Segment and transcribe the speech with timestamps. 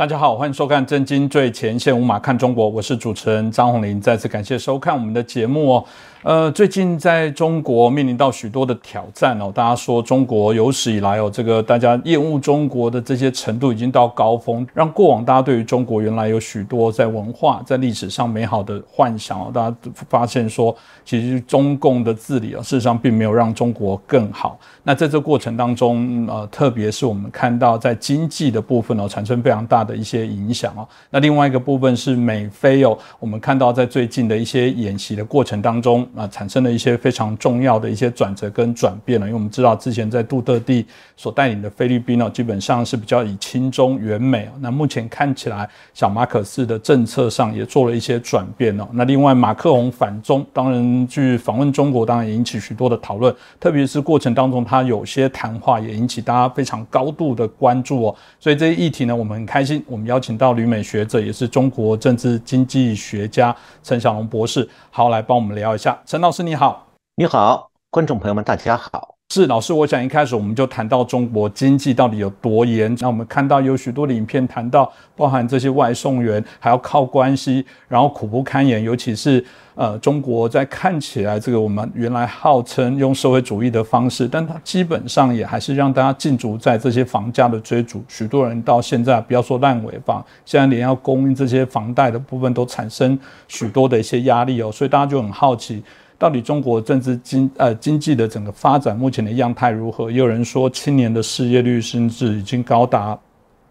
[0.00, 4.00] 大家好，欢迎收看《震惊最前线》，无马看中国，我是主持人张宏林。
[4.00, 5.84] 再次感谢收看我们的节目哦。
[6.22, 19.76] 呃，最近在中国面临到许多的挑战哦，大家说中国有史以来哦，这个大家厌恶中国的这些程度已经到高峰，让过往大家对于中国原来有许多在文化、在历史上美好的幻想哦，大家
[20.08, 20.74] 发现说，
[21.04, 24.58] 其实中共的治理啊，事实上并没有让中国更好。
[24.90, 30.84] 那在这过程当中，呃，特别是我们看到在经济的部分哦，产生非常大的一些影响哦。
[31.10, 36.04] 那另外一个部分是美菲哦，我们看到在最近的一些演习的过程当中。
[36.16, 40.84] 啊，产生了一些非常重要的一些转折跟转变了，因为我们知道之前在杜特地
[41.16, 48.88] 所带领的菲律宾呢，基本上是比较以亲中援美那目前看起来，小马可斯的政策上也做了一些转变哦。
[48.90, 58.16] 那另外，马克龙反中，当然去访问中国，当然引起许多的讨论，特别是过程当中他有些谈话也引起大家非常高度的关注哦。
[58.38, 66.00] 所以这些议题呢，我们很开心，我们邀请到旅美学者，也是中国政治经济学家陈小龙博士，好来帮我们聊一下。
[66.04, 66.86] 陈老师你好，
[67.16, 69.19] 你好，观众朋友们大家好。
[69.32, 72.92] 是老师，我想一开始我们就谈到中国经济到底有多严。
[72.98, 78.82] 那我们看到有许多的影片谈到，包含这些外送员还要靠关系，然后苦不堪言。
[78.82, 79.44] 尤其是
[79.76, 88.02] 呃，中国在看起来这个我们原来号称用社会主义的方式，但它基本上也还是让大家禁足在这些房价的追逐。
[88.08, 94.72] 许多人到现在不要说烂尾房，现在连要供应这些房贷的部分都产生许多的一些压力哦。
[94.72, 95.80] 所以大家就很好奇。
[96.20, 100.10] 到底中国政治经呃经济的整个发展目前的样态如何？
[100.10, 103.18] 也有人说青年的失业率甚至已经高达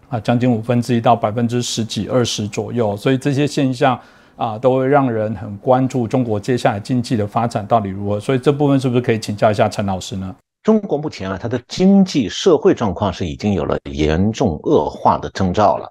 [0.09, 3.97] 啊将近五分之一到百分之十几二十左右，所以这些现象
[4.35, 8.19] 啊都会让人很关注中国接下来经济的发展到底如何。
[8.19, 10.35] 所以这部分是不是可以请教一下陈老师呢？
[10.63, 15.87] 中国目前啊，它的经济社会状况是已经有了严重恶化的征兆了。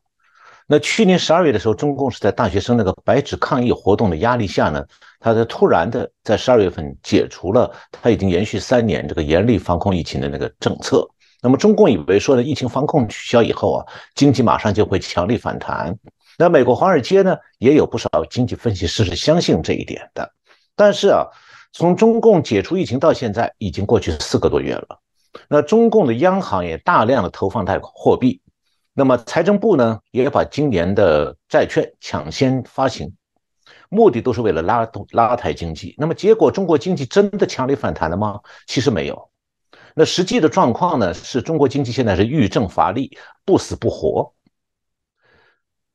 [0.67, 4.85] 那去年十二月的时候，中共是在大学生那个白纸抗议活动的压力下呢，
[5.21, 11.09] 他的突然的在十二月份解除了他已经延续三年这个严厉防控疫情的那个政策。
[11.41, 15.97] 那么中共以为说呢，疫情防控取消以后啊，经济马上就会强力反弹。
[16.37, 20.29] 那美国华尔街呢，也有不少经济分析师是相信这一点的。
[20.75, 21.27] 但是啊，
[21.73, 25.01] 从中共解除疫情到现在，已经过去四个多月了。
[25.49, 28.41] 那中共的央行也大量的投放贷款货币。
[28.95, 33.13] 那么财政部呢，也把今年的债券抢先发行，
[33.89, 35.95] 目的都是为了拉动拉抬经济。
[35.99, 38.41] 那么结果，中国经济真的强力反弹了吗？
[38.67, 39.31] 其实没有。
[39.95, 44.33] 那实际的状况呢，是中国经济现在是遇症乏力，不死不活。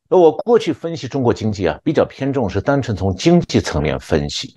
[0.10, 4.54] 那我过去分析中国经济啊，比较偏重是单纯从经济层面分析。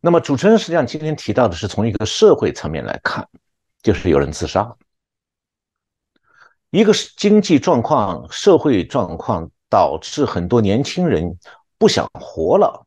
[0.00, 3.26] 那么主持人实际上今天提到的是从一个社会层面来看，
[3.82, 4.74] 就是有人自杀。
[6.70, 11.38] 一个是经济状况、社会状况导致很多年轻人
[11.82, 12.86] 不想活了。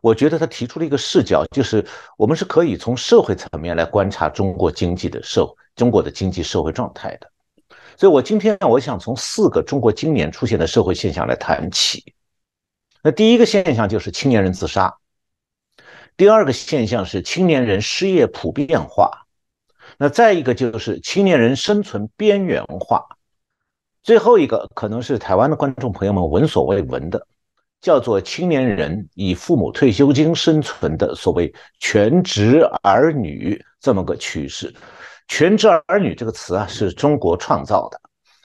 [0.00, 1.86] 我觉得他提出了一个视角，就是
[2.16, 7.30] 我们是可以从社会层面来观察中国经济的社中国的经济社会状态的。
[7.96, 12.12] 所以我今天我想从四个中国今年出现的社会现象来谈起。
[13.04, 14.92] 那第一个现象就是青年人自杀，
[16.16, 19.28] 第二个现象是青年人失业普遍化。
[19.96, 23.06] 那再一个就是青年人生存边缘化，
[24.02, 27.24] 最后一个可能是台湾的观众朋友们闻所未闻的，
[27.80, 34.74] 叫做青年人以父母退休金生存的所谓全职儿女这么个趋势。
[35.28, 38.00] 全职儿女这个词啊，是中国创造的，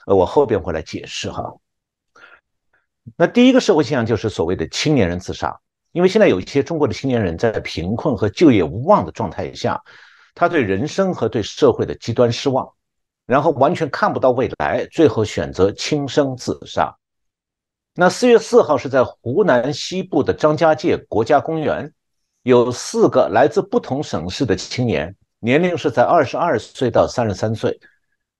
[0.06, 1.52] 呃，我后边会来解释哈。
[3.16, 5.58] 那第一个社会现象就是所谓的青年人自杀，
[5.92, 9.82] 因为现在有一些中国的青年人在贫困和就业无望的状态下。
[10.36, 12.68] 他对人生和对社会的极端失望，
[13.24, 16.92] 然后完全看不到未来，最后选择轻生自杀。
[17.96, 21.92] 那四月四号是在湖南西部的张家界国家公园，
[22.42, 27.78] 有四个来自不同省市的青年，年龄是在二十二岁到三十三岁，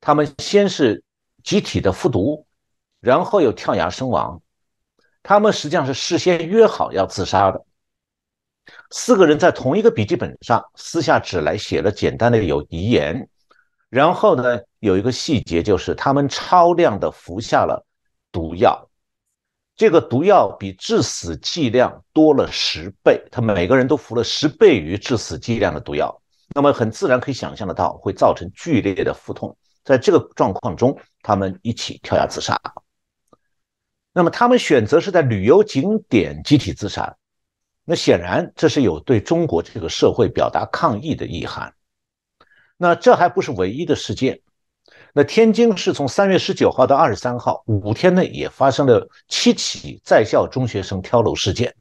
[0.00, 1.04] 他们先是
[1.44, 2.44] 集体的服毒，
[3.00, 4.42] 然后又跳崖身亡。
[5.22, 7.64] 他们实际上是事先约好要自杀的。
[8.90, 13.28] 四个人在同一个笔记本上撕下纸来写了简单的有遗言，
[13.88, 17.86] 然后呢，有一个细节就是他们超量的服下了
[18.32, 18.90] 毒药，
[19.76, 26.20] 这个毒药比致死剂量多了十倍，他们每个人都服了十倍于致死剂量的毒药，
[26.54, 32.60] 那么很自然可以想象得到会造成剧烈的腹痛，在这个状况中，他们一起跳崖自杀。
[34.12, 37.16] 那么他们选择是在旅游景点集体自杀。
[37.84, 41.74] 那显然，这是有对中国这个社会表达抗议的意涵。
[42.76, 44.40] 那这还不是唯一的事件。
[45.16, 51.72] 那天津是从三月十九号到二十三号五天内也发生了七起在校中学生跳楼事件。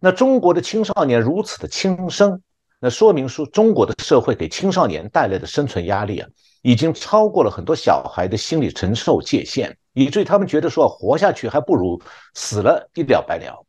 [0.00, 2.42] 那中国的青少年如此的轻生，
[2.80, 6.28] 那说明说中国的社会给青少年带来的生存压力啊，
[6.62, 12.02] 已经超过了很多小孩的心理承受界限，以至于他们觉得说活下去还不如
[12.34, 13.64] 死了一了百了。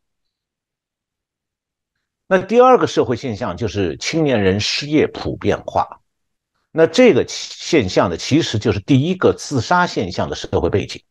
[2.27, 5.96] 那第二个社会现象就是青年人失业普遍化。
[6.79, 11.01] 那这个现象呢，其实就是第一个自杀现象的社会背景。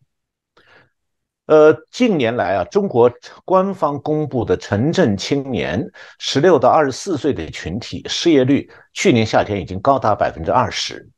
[1.47, 3.11] 呃，近年来啊，中国
[3.45, 5.85] 官方公布的城镇青年
[6.21, 11.11] 十六到二十四岁的群体失业率，去年夏天已经高达百分之二十。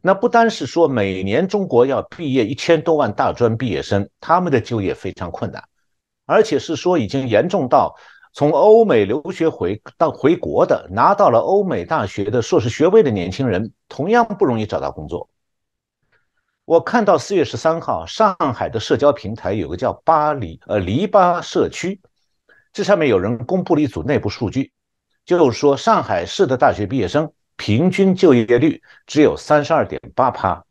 [0.00, 5.62] 那不单是说每年中国要毕业一千多万大专毕业生，他们的就业非常困难，
[6.24, 7.94] 而且是说已经严重到。
[8.32, 15.28] 从欧美留学回到回国的，拿到了欧美大学的硕士学位的年轻人，同样不容易找到工作。
[16.64, 22.00] 我看到四月十三号，上海的社交平台有个叫“巴黎”呃篱笆社区，
[22.72, 24.72] 这上面有人公布了一组内部数据，
[25.24, 30.62] 就是说上海市的大学毕业生平均就业率只有三十二点八趴。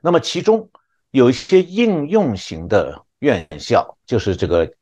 [0.00, 0.70] 那么其中
[1.10, 4.72] 有一些应用型的院校，就是这个。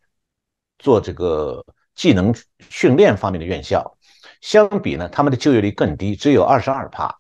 [0.82, 1.64] 做这个
[1.94, 2.34] 技能
[2.69, 3.96] 训练方面的院校，
[4.40, 7.17] 相比呢，他们的就业率更低，只有二十二趴。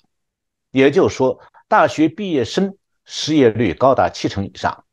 [0.72, 1.38] 也就是说，
[1.68, 4.84] 大学毕业生失业率高达七成以上。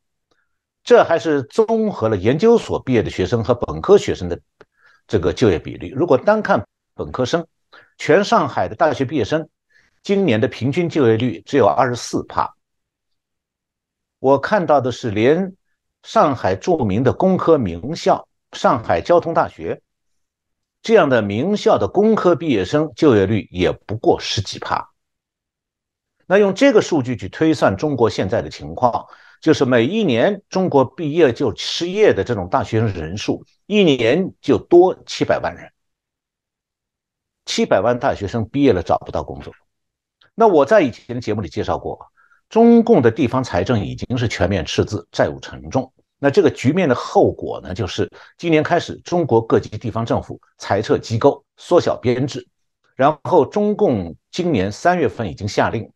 [0.84, 4.40] 这还是综合了研究所毕业的学生和本科学生的
[5.08, 5.90] 这个就业比率。
[5.90, 6.64] 如果单看
[6.94, 7.48] 本科生，
[7.98, 9.50] 全上海的大学毕业生
[10.04, 12.54] 今年的平均就业率只有二十四趴。
[14.20, 15.56] 我看到的是，连
[16.04, 18.29] 上海著名的工科名校。
[18.52, 19.82] 上海交通大学
[20.82, 24.90] 这样的名校的工科毕业生就业率也不过十几趴。
[26.26, 29.08] 那用这个数据去推算中国现在的情况，
[29.42, 35.72] 就是每一年中国毕业就失业的这种大学生人数，一年就多七百万人。
[37.46, 39.52] 七百万大学生毕业了找不到工作。
[40.36, 42.12] 那我在以前的节目里介绍过，
[42.48, 45.92] 中共的地方财政已经是全面赤字，债务沉重。
[46.20, 52.46] 那这个局面的后果呢，就是今年开始，中国各级地方政府裁撤机构、缩小编制，
[52.96, 55.90] 然后中共今年三月份已经下令，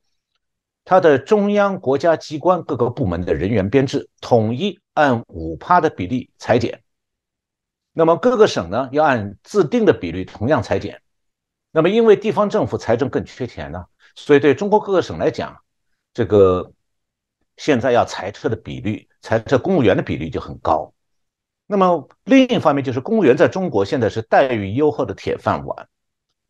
[0.85, 6.81] 它的中央国家机关各个部门的人员编制统一按五趴的比例裁减，
[7.91, 11.01] 那么各个省呢要按自定的比率同样裁减，
[11.71, 13.83] 那么因为地方政府财政更缺钱呢，
[14.15, 15.57] 所以对中国各个省来讲，
[16.13, 16.71] 这个
[17.57, 19.07] 现在要裁撤的比率。
[19.21, 20.93] 裁撤公务员的比率就很高，
[21.65, 25.87] 那么另一方面就是公务员在中国现在是待遇优厚的铁饭碗，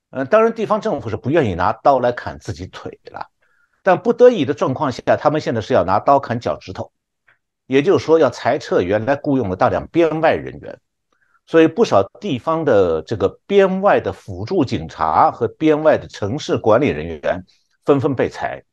[0.09, 3.27] 嗯，当然地方政府是不愿意拿刀来砍自己腿了，
[3.83, 6.91] 但不得已的状况下，他们现在是要拿刀砍脚趾头，
[7.67, 10.79] 也就是说要裁撤原来雇佣的大量编外人员，
[11.45, 17.45] 所以不少地方的这个编外的辅助警察和编外的城市管理人员
[17.85, 18.63] 纷纷被裁。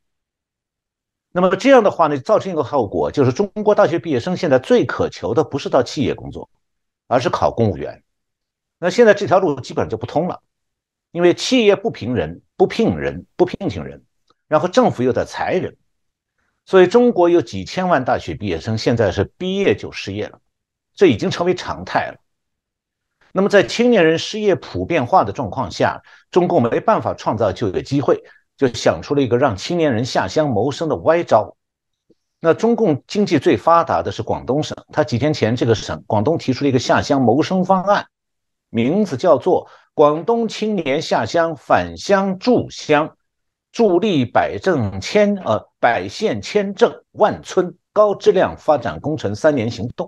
[1.33, 6.51] 那么这样的话呢，造成一个后果，就是中国大学毕业生现在最渴求的不是到企业工作，
[7.07, 8.03] 而是考公务员。
[8.79, 10.43] 那现在这条路基本上就不通了，
[11.13, 14.03] 因为企业不聘人、不聘人、不聘请人，
[14.49, 15.77] 然后政府又在裁人，
[16.67, 20.41] 所以中国有几千万大学毕业生现在是毕业就失业了，
[20.95, 22.17] 这已经成为常态了。
[23.33, 28.25] 那么在青年人失业普遍化的状况下，中共没办法创造就业机会。
[28.61, 31.57] 就想出了一个让青年人下乡谋生的歪招。
[32.41, 38.07] 那中共经济最发达的是广东省，他几天前这个省广东提出了一个下乡谋生方案，
[38.69, 43.17] 名字叫做《广东青年下乡返乡助乡
[43.73, 50.07] 助力百镇千呃百县千镇万村高质量发展工程三年行动》。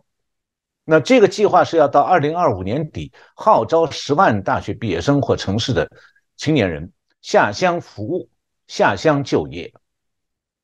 [0.85, 5.91] 那这个计划是要到二零二五年底号召十万大学毕业生或城市的
[6.37, 6.93] 青年人
[7.23, 8.29] 下乡服务。
[8.69, 9.73] 下乡就业，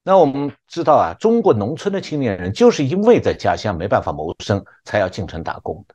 [0.02, 5.94] 那我们知道啊，中国农村的青年人就是因为在家乡没办法谋生，才要进城打工的。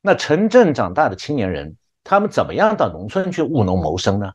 [0.00, 4.32] 那城镇长大的青年人，他们怎么样到农村去务农谋生呢？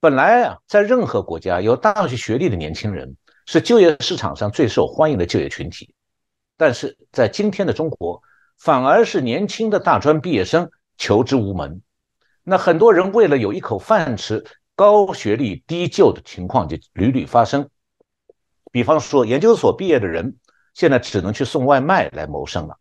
[0.00, 5.94] 本来啊，在任何国家，有大学学历的年轻人是就业市场上最受欢迎的就业群体，
[6.56, 8.20] 但是在今天的中国，
[8.58, 11.80] 反而是年轻的大专毕业生求职无门。
[12.42, 14.44] 那很多人为了有一口饭吃。
[14.76, 17.70] 高学历低就的情况就屡屡发生，
[18.72, 20.36] 比方说研究所毕业的人，
[20.74, 22.78] 现在只能去送外卖来谋生了。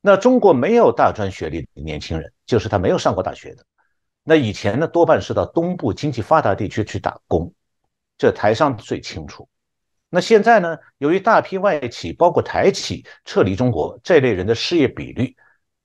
[0.00, 3.64] 那中国没有大专学历的年轻人，就是他没有上过大学的，
[4.22, 7.52] 那以前呢，多半是到东部经济发达地区去打工，
[8.18, 9.48] 这台商最清楚。
[10.08, 15.36] 那现在呢，由于大批外企，包括台企撤离中国，这类人的失业比率，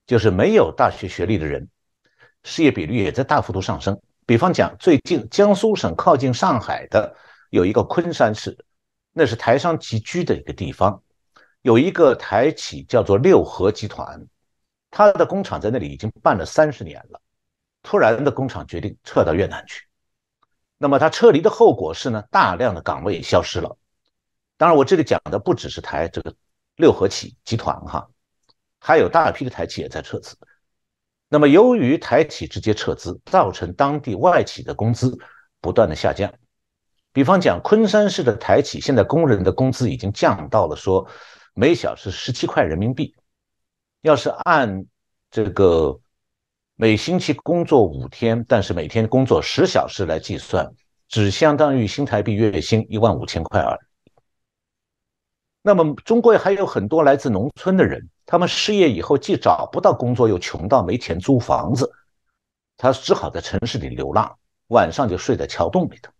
[0.06, 1.68] 就是没有大学学历的人，
[2.44, 4.00] 失业比率也在大幅度上升。
[4.32, 7.14] 比方讲，最近江苏省靠近上海的
[7.50, 8.58] 有一个昆山市，
[9.12, 11.04] 那是台商集居的一个地方，
[11.64, 14.26] 有一个台企叫做六合集团，
[14.90, 17.20] 他的工厂在那里已经办了三十年了。
[17.84, 19.84] 突然的工厂决定撤到越南去，
[20.78, 23.78] 那么他撤离的后果是呢，大量的岗位消失了。
[24.56, 26.34] 当然，我这里讲的不只是台这个
[26.78, 28.08] 六合企集团哈，
[28.80, 30.38] 还有大批的台企也在撤资。
[31.32, 35.18] 那么由于台企直接撤资，造成当地外企的工资
[35.62, 36.30] 不断的下降。
[37.14, 41.08] 比方讲，昆山市的台企现在工人的工资已经降到了说
[41.54, 43.16] 每小时十七块人民币，
[44.02, 44.86] 要是按
[45.30, 46.00] 这个。
[46.76, 50.68] 每星期工作五天，但是每天工作十小时来计算，
[51.08, 53.91] 只相当于新台币月薪一万五千块而已。
[55.62, 61.92] 那么，中国还有很多来自农村的人，他们失业以后既找不到工作，又穷到没钱租房子，
[62.78, 64.38] 他只好在城市里流浪，
[64.68, 66.12] 晚上就睡在桥洞里头。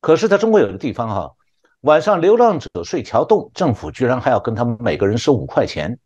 [0.00, 1.34] 可是，在中国有个地方哈，
[1.82, 5.98] 晚上流浪者睡桥洞，政府居然还要跟他们每个人收五块钱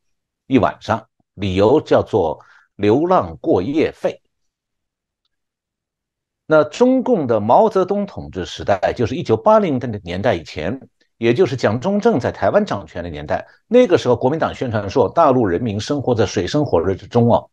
[0.46, 2.44] 一晚上，理由叫做。
[2.76, 4.22] 流浪过夜费。
[6.46, 10.88] 那中共的毛泽东统治时代，就是一九八零的年代以前，
[11.20, 13.46] 也就是蒋中正在台湾掌权的年代。
[13.68, 17.50] 那个时候，国民党宣传说，大陆人民生活在水深火热之中哦。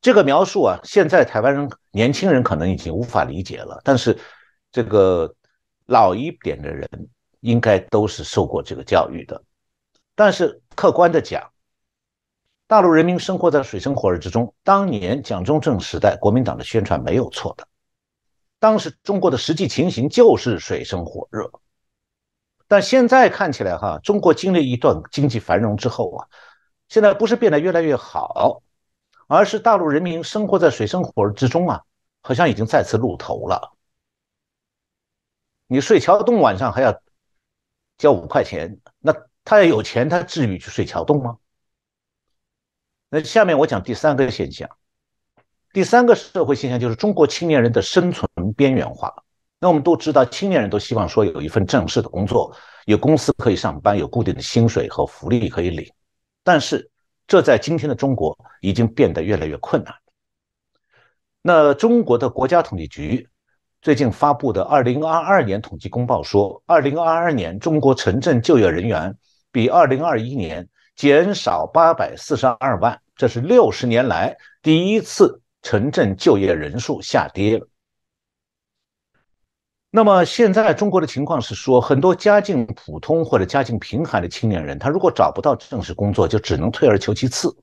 [0.00, 4.16] 这个描述啊，现在台湾人年轻人可能已经无法理解了，但是
[4.70, 5.34] 这个
[5.86, 6.88] 老一点的人
[7.40, 9.42] 应该都是受过这个教育的。
[10.14, 11.50] 但是客观的讲，
[12.68, 14.54] 大陆人民生活在水深火热之中。
[14.62, 17.66] 当年蒋中正时代，国民党的宣传没有错的。
[18.60, 21.50] 当时中国的实际情形就是水深火热。
[22.66, 26.26] 但现在看起来，哈，中国经历一段经济繁荣之后啊，
[26.88, 28.62] 现在不是变得越来越好，
[29.26, 31.82] 而是大陆人民生活在水深火热之中啊，
[32.22, 33.72] 好像已经再次露头了。
[35.66, 37.00] 你睡桥洞晚上还要
[37.96, 41.38] 交五块钱，那他要有钱，他至于去睡桥洞吗？
[43.08, 44.68] 那下面我讲第三个现象，
[45.72, 49.23] 第三个社会现象就是中国青年人的生存边缘化。
[49.64, 52.54] 那我们都知道，青年人都希望说有一份正式的工作，
[52.84, 55.90] 有公司可以上班，有固定的薪水和福利可以领。
[56.42, 56.90] 但是
[57.26, 59.94] 这在今天的中国已经变得越来越困难。
[61.40, 63.26] 那中国的国家统计局
[63.80, 69.16] 最近发布的《二零二二年统计公报》说，二零二二年中国城镇就业人员
[69.50, 73.00] 比二零二一年减少八百四十二万。
[73.16, 77.66] 这是六十年来第一次城镇就业人数下跌了。
[79.96, 87.56] 那么现在中国的情况是说，很多家境普通或者家境贫寒的青年人，他如果找不到正式工作，就只能退而求其次，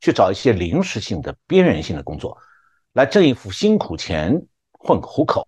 [0.00, 2.38] 去找一些临时性的、边缘性的工作，
[2.92, 4.40] 来挣一副辛苦钱
[4.78, 5.44] 混个糊口。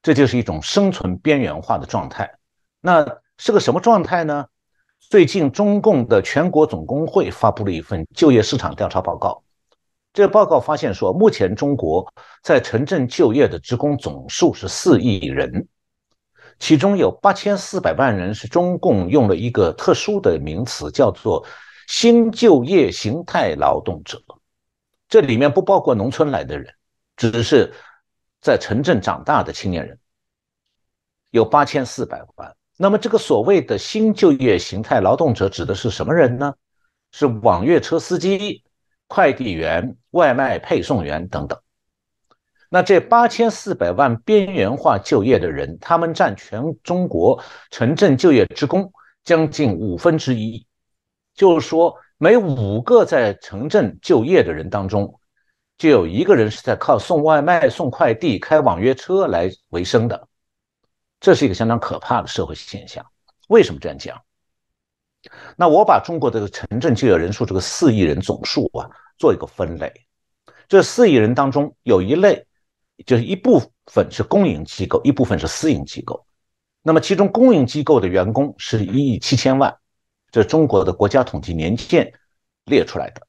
[0.00, 2.38] 这就是一种生存边缘化的状态。
[2.80, 4.46] 那是个什么状态呢？
[5.00, 9.42] 最近，中共的全国总工会发布了一份就业市场调查报告。
[10.12, 12.12] 这报告发现说，目前中国
[12.42, 15.68] 在城镇就业的职工总数是四亿人，
[16.58, 21.46] 其中有八千四百万人是中共用了一个特殊的名词，叫做
[21.86, 24.20] 新就业形态劳动者。
[25.08, 26.72] 这里面不包括农村来的人，
[27.16, 27.72] 只是
[28.40, 29.98] 在城镇长大的青年人，
[31.30, 32.56] 有八千四百万。
[32.76, 36.54] 那么，这个所谓的新就业形态劳动者指的是什么人呢？
[37.12, 38.62] 是网约车司机、
[39.10, 41.58] 快递员、外卖配送员等等。
[42.68, 48.92] 那这八千四百万边缘化就业的人，他们占全中国城镇就业职工
[49.24, 50.64] 将近五分之一。
[51.34, 55.12] 就是说，每五个在城镇就业的人当中，
[55.76, 60.28] 就有一个人是在靠送外卖、送快递、开网约车来为生的。
[61.18, 63.04] 这是一个相当可怕的社会现象。
[63.48, 64.16] 为什么这样讲？
[65.60, 68.88] 那我把中国这个城镇就业人数这个四亿人总数啊，
[69.18, 69.92] 做一个分类。
[70.66, 72.46] 这四亿人当中，有一类
[73.04, 76.24] 就是一部分是公营机构，一部分是私营机构。
[76.82, 79.76] 那么其中公营机构的员工是一亿七千万，
[80.30, 82.10] 这是中国的国家统计年鉴
[82.64, 83.20] 列出来的。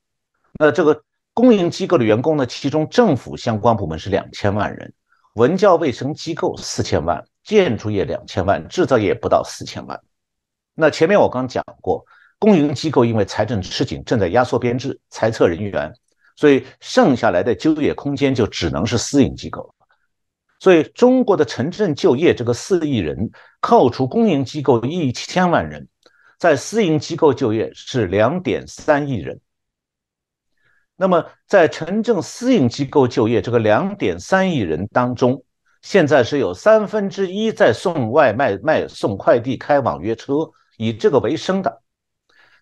[0.54, 4.94] 那这个公营机构的员工呢，其中政府相关部门是两千万人，
[5.34, 7.22] 文教卫生机构四千万。
[7.44, 10.00] 建筑业两千万，制造业不到四千万。
[10.76, 12.06] 那前面我刚讲过，
[12.42, 15.94] 公营机构因为财政吃紧，正在压缩编制、裁撤人员，
[16.36, 19.88] 所以剩下来的就业空间就只能是私营机构了。
[20.60, 23.30] 所以中国的城镇就业这个四亿人，
[23.60, 25.88] 扣除公营机构一千万人，
[26.40, 29.40] 在私营机构就业是两点三亿人。
[30.96, 35.44] 那么在城镇私营机构就业这个两点三亿人当中，
[35.84, 40.34] 现在是有三分之一在送外卖、卖送快递、开网约车，
[40.78, 41.81] 以这个为生的。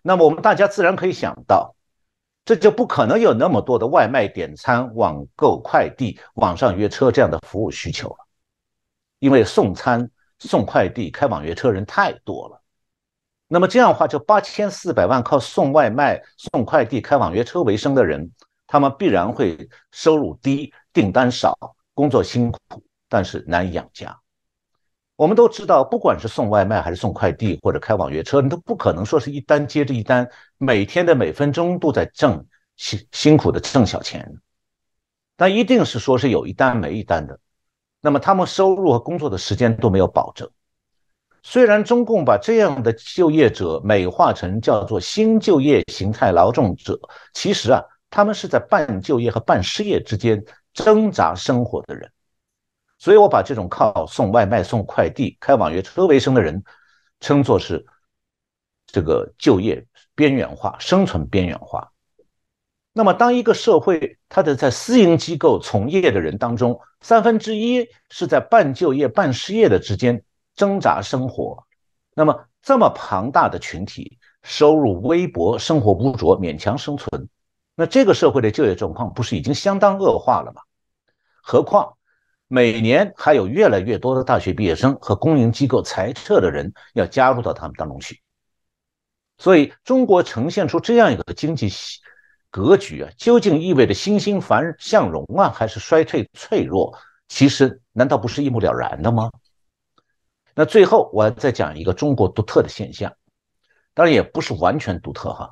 [0.01, 1.75] 那么我们大家自然可以想到。
[2.45, 8.17] 这就不可能有那么多的外卖点餐、网购快递、网上约车这样的服务需求了，
[9.19, 12.59] 因为送餐、送快递、开网约车人太多了。
[13.47, 18.31] 那么这样的话，就八千四百万靠送外卖、送快递、开网约车为生的人，
[18.65, 21.55] 他们必然会收入低、订单少、
[21.93, 22.59] 工作辛苦，
[23.07, 24.19] 但是难以养家。
[25.19, 30.25] 我们都知道，不管是送外卖还是送快递或者开网约车，你都不可能说是一单接着一单，
[30.57, 32.41] 每天的每分钟都在挣
[32.77, 34.33] 辛辛苦的挣小钱。
[35.35, 37.37] 但一定是说是有一单没一单的，
[37.99, 40.49] 那么他们收入和工作的时间都没有保证。
[41.43, 46.97] 虽然中共把这样的就业者美化成叫做新就业形态劳动者，
[47.33, 50.41] 其实啊，他们是在半就业和半失业之间
[50.73, 52.09] 挣扎生活的人。
[52.99, 56.61] 所以，我把这种靠送外卖、送快递、开网约车为生的人，
[57.21, 57.85] 称作是
[58.85, 61.93] 这个就业边缘化、生存边缘化。
[62.91, 70.21] 那么，当一个社会它的在私营机构从业的人当中，三分之一是在半就业、半失业的之间
[70.53, 71.63] 挣扎生活，
[72.13, 77.29] 那么这么庞大的群体，收入微薄、生活不着、勉强生存，
[77.75, 80.61] 那这个社会的就业状况不是已经相当恶化了吗？
[81.41, 81.95] 何况。
[82.51, 88.19] 每年还有越来越多的大学毕业生和公营机构裁撤的人要加入到他们当中去，
[89.37, 91.69] 所以中国呈现出这样一个经济
[92.49, 96.97] 格局啊，究竟意味着欣欣繁向荣啊，还是衰退脆弱？
[97.27, 99.29] 其实难道不是一目了然的吗？
[100.55, 103.13] 那最后我再讲一个中国独特的现象，
[103.93, 105.51] 当然也不是完全独特哈，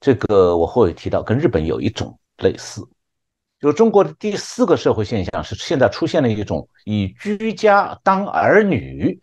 [0.00, 2.86] 这个我后会提到，跟日本有一种类似。
[3.58, 9.18] 就中国的第四个社会现象是，现在出现了一种以居家当儿女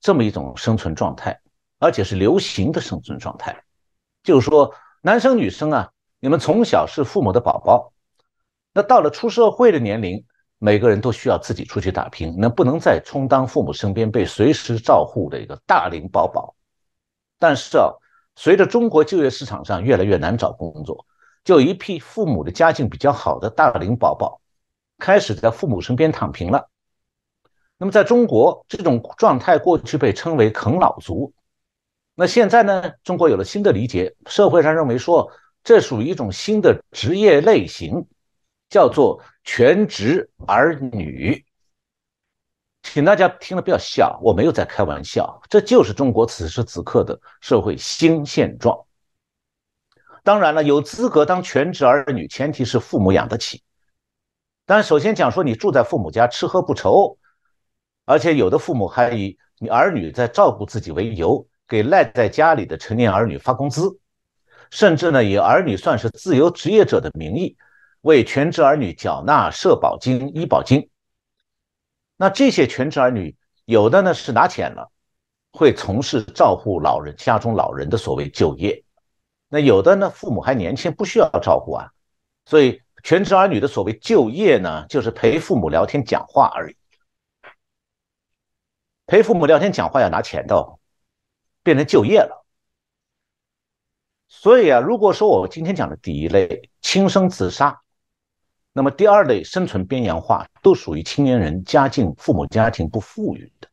[0.00, 1.40] 这么一种生存状态，
[1.78, 3.56] 而且是流行的生存状态。
[4.24, 7.92] 就是说，男生女生啊，你们从小是父母的宝宝，
[8.72, 10.24] 那到了出社会的年龄，
[10.58, 16.56] 每个人都需要自己出去打拼，那不能再充当父母身边被随时照护的一个大龄宝宝。
[17.38, 17.92] 但是啊，
[18.34, 21.06] 随着中国就业市场上越来越难找工作。
[21.46, 24.40] 就一批父母的家境比较好的大龄宝宝，
[24.98, 26.68] 开始在父母身边躺平了。
[27.78, 31.32] 那么在中国，这种状态过去被称为“啃老族”。
[32.16, 35.30] 那现在呢，中国有了新的理解，社会上认为说
[35.62, 38.04] 这属于一种新的职业类型，
[38.68, 41.46] 叫做全职儿女。
[42.82, 48.76] 请大家听了不要笑，我没有在开玩笑，这就是中国此时此刻的社会新现状。
[50.26, 53.62] 当然了，有资格当全职儿女，前提是父母养得起。
[54.64, 57.16] 但首先讲说，你住在父母家，吃喝不愁，
[58.04, 64.00] 而且有的父母还以你儿女在照顾自己为由，给赖在家里的成年儿女发工资，
[64.68, 67.56] 甚至呢，以儿女算是自由职业者的名义，
[68.00, 70.90] 为全职儿女缴纳社保金、医保金。
[72.16, 74.90] 那这些全职儿女，有的呢是拿钱了，
[75.52, 78.82] 会从事照顾老人、家中老人的所谓就业。
[79.48, 81.92] 那有的呢，父母还年轻，不需要照顾啊，
[82.44, 86.76] 所以全职儿女的所谓就业呢，就是陪父母聊天讲话而已。
[89.06, 90.78] 陪父母聊天讲话要拿钱的，
[91.62, 92.44] 变成就业了。
[94.26, 97.80] 所以啊，如果说我今天讲的第一类轻生自杀，
[98.72, 103.68] 那么第二类生存边缘化，都属于青年人家境父母家庭不富裕的，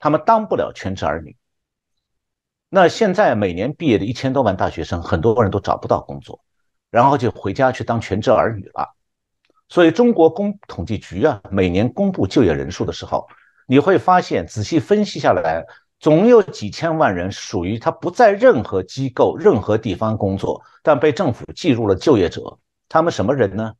[0.00, 1.36] 他们当不了全职儿女。
[2.74, 6.42] 那现在每年毕业的一千多万大学生，很多人都找不到工作，
[6.90, 8.96] 然后就回家去当全职儿女了。
[9.68, 13.28] 所以中国公统计局啊，每年公布就业人数的时候，
[13.66, 15.62] 你会发现，仔细分析下来，
[16.00, 22.58] 总有几千万人属于他不在任何机构、任何地方工作，但被政府记入了就业者。
[22.88, 23.74] 他们什么人呢？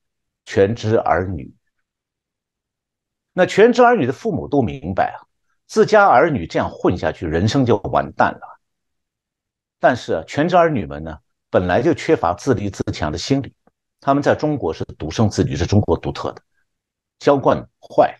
[0.44, 1.50] 全职儿女。
[3.32, 5.24] 那全职儿女的父母都明白啊，
[5.66, 8.60] 自家儿女这样混下去，人生就完蛋了。
[9.82, 11.18] 但是全职儿女们呢，
[11.50, 13.52] 本来就缺乏自立自强的心理，
[14.00, 16.40] 他们在中国是独生子女，是中国独特的，
[17.18, 18.16] 娇惯坏。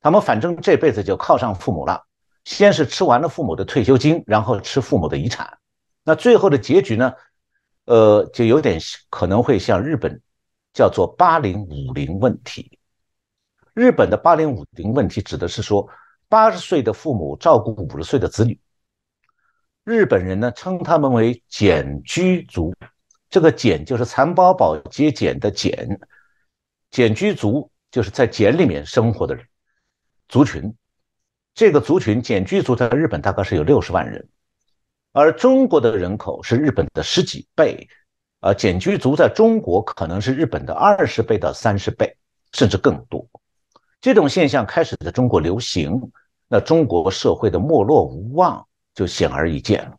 [0.00, 2.00] 他们反正这辈子就靠上父母了，
[2.44, 5.58] 先是吃完了父母的退休金，然后吃父母的遗产，
[6.04, 7.12] 那最后的结局呢，
[7.86, 8.78] 呃，就有点
[9.10, 10.22] 可能会像日本
[10.72, 12.78] 叫做“八零五零问题”。
[13.74, 15.88] 日本的“八零五零问题”指的是说，
[16.28, 18.56] 八十岁的父母照顾五十岁的子女。
[19.86, 22.74] 日本人呢称他们为“简居族”，
[23.30, 26.00] 这个“简”就是蚕宝宝节俭的“茧，
[26.90, 29.46] 简居族就是在茧里面生活的人
[30.28, 30.74] 族群。
[31.54, 34.28] 这个族群茧居族在日本大概是有六十万人，
[35.12, 37.88] 而中国的人口是日本的十几倍，
[38.40, 42.12] 而茧居族在中国可能是日本的二十倍到三十倍，
[42.50, 43.24] 甚至更多。
[44.00, 46.10] 这种现象开始在中国流行，
[46.48, 48.65] 那中国社会的没落无望。
[48.96, 49.92] 就显而易见了。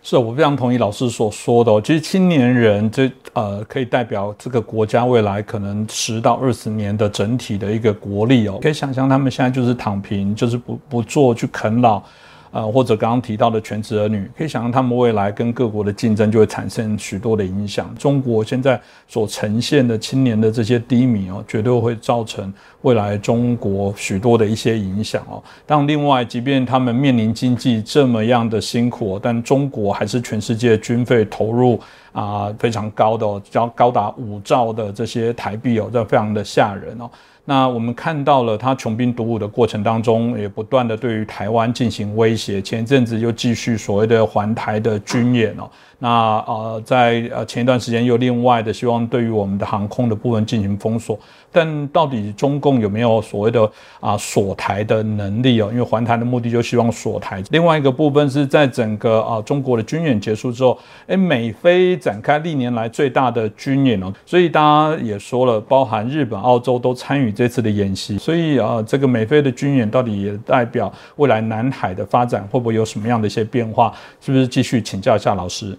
[0.00, 12.02] 是我非常同意老师所说的，其实青年人这呃可以代表这个国家未来可能十到二十年的整体的一个国力哦，可以想象他们现在就是躺平，就是不不做去啃老。
[12.50, 17.94] 呃，或者刚刚提到的全职儿女，可以想象他们未来跟各国的竞争就会产生许多的影响。
[17.96, 25.42] 中国现在所呈现的青年的这些低迷哦，绝对会造成未来中国许多的一些影响哦。
[25.66, 31.78] 但另外，即便他们面临经济这么样的辛苦，但中国还是全世界军费投入
[32.12, 37.10] 啊非常高的哦，要高达五兆的这些台币哦，这非常的吓人哦。
[37.48, 42.60] 那我们看到了他穷兵黩武的过程当中，也不断的对于台湾进行威胁。
[42.60, 45.64] 前一阵子又继续所谓的环台的军演哦。
[46.00, 51.18] 那呃，在呃前一段时间又另外的希望对于我们的航空的部分进行封锁，
[51.50, 55.68] 但到底中共有没有所谓的啊锁台的能力哦？
[55.72, 57.42] 因为环台的目的就希望锁台。
[57.50, 73.92] 另外一个部分是在整个啊中国的军演结束之后，哎，美菲展开历年来最大的军演哦，所以大家也说了，包含日本、澳洲都参与这次的演习，所以啊，这个美菲的军演到底也代表未来南海的发展会不会有什么样的一些变化？
[74.20, 75.76] 是不是继续请教一下老师？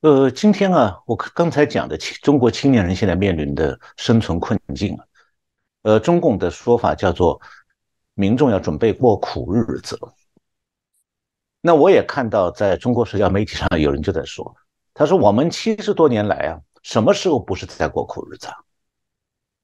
[0.00, 5.04] 呃，今天啊，我刚才讲的中国青年人现在面临的生存困境啊，
[5.82, 7.38] 呃，中共的说法叫做
[8.14, 9.98] 民众要准备过苦日子。
[11.60, 14.56] 那我也看到在中国社交媒体上有人就在说，
[14.94, 18.54] 他说我们七十多年来啊，什么时候不是在过苦日子啊？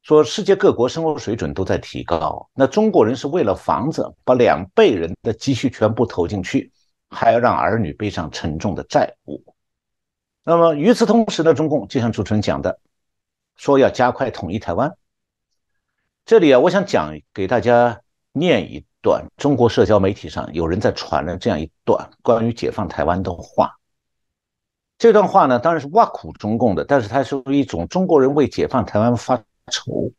[0.02, 6.70] 说世界各国生活水准都在提高，那中国人是为了房子把两辈人的积蓄全部投进去，
[7.08, 9.42] 还要让儿女背上沉重的债务。
[10.48, 12.78] 那么与此同时呢，中共就像主持人讲的，
[13.56, 14.96] 说要加快统一台湾。
[16.24, 23.74] 这里啊，我想讲给大家念一段中国社交媒体上有人在传了这样一段关于解放台湾的话。
[24.98, 30.12] 这段话呢，当然是挖苦中共的，但是它是一种中国人为解放台湾发愁。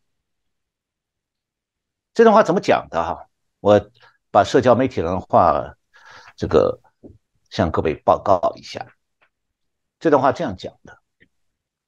[2.14, 3.26] 这段话怎么讲的哈？
[3.62, 3.90] 我
[4.30, 5.74] 把社交媒体上的话，
[6.36, 6.82] 这个
[7.50, 8.86] 向各位报告一下。
[10.00, 10.98] 这段话这样讲的，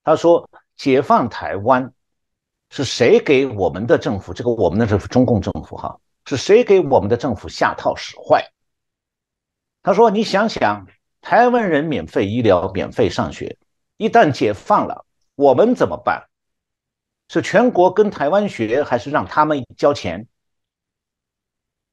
[0.04, 1.93] 他说：“解放台湾
[2.72, 4.34] 是谁给我们的政府？
[4.34, 8.43] 这个我们的政府，中共政府哈，是谁给我们的政府下套使坏？”
[9.84, 10.88] 他说：“你想想，
[11.22, 13.58] 台湾人免费医疗、免费上学，
[13.98, 16.28] 一旦解放了，我们怎么办？
[17.28, 20.28] 是全国跟台湾学，还是让他们交钱？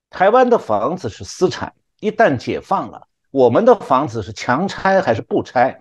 [0.08, 5.78] 台湾的房子是私产，一旦解放了，我们的房子是强拆还是不拆？”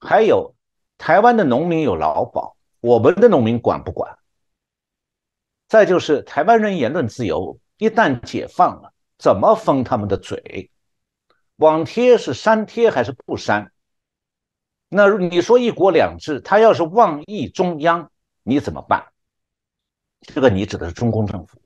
[0.00, 0.54] 还有，
[0.98, 4.18] 台湾的农民有劳保，我们的农民管不管？
[5.68, 10.70] 再就是台湾人言论自由一旦解放了，怎么封他们的嘴？
[11.56, 13.72] 网贴是删贴还是不删？
[14.88, 18.10] 那你说一国两制，他要是妄议中央，
[18.42, 19.06] 你怎么办？
[20.20, 21.58] 这个你指的是中共政府。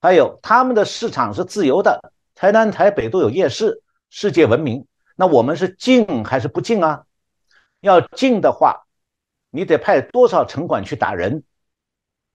[0.00, 4.86] 还有他们的市场是自由的，台南、台北都有夜市，世界闻名。
[5.14, 7.04] 那我们是进还是不进啊？
[7.80, 8.86] 要进的话，
[9.50, 11.42] 你得派多少城管去打人？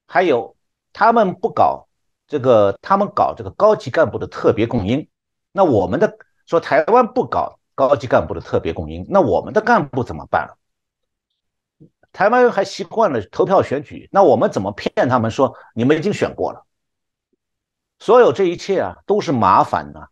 [0.08, 0.56] 还有，
[0.94, 1.88] 他们不搞
[2.28, 5.08] 这个，他们搞这个高级干部的特别供应。
[5.52, 10.58] 那我们的说台湾不搞高级干部的特别供应，那我们的干部怎么办？
[12.12, 16.66] 台湾还习惯了投票选举，那我们怎么骗他们说你们已经选过了？
[18.00, 20.08] 所有这一切啊，都是麻烦呢。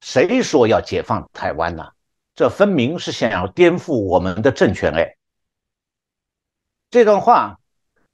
[0.00, 1.90] 谁说要解放台湾呢？
[2.34, 5.16] 这分明是想要颠覆我们的政权哎！
[6.90, 7.60] 这段话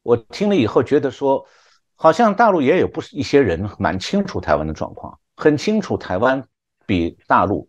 [0.03, 1.47] 我听了以后，觉得说，
[1.95, 6.47] 好像大陆也有不是一些人蛮清楚台湾的状况，很清楚台湾
[6.87, 7.69] 比大陆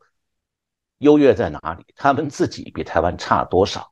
[1.00, 3.92] 优越在哪里，他们自己比台湾差多少。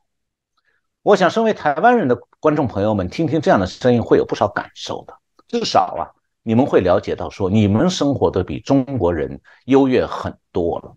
[1.01, 5.13] 我想，身为台湾人的观众朋友们，听听这样的声音，会有不少感受的。
[5.47, 6.03] 至少啊，
[6.43, 10.95] 你们会了解到，说你们生活的比中国人优越很多了。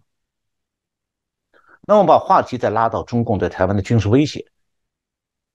[1.86, 4.46] 那我把话题再拉到中共对台湾的军事威胁。